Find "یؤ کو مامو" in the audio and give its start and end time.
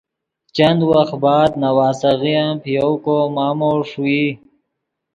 2.75-3.71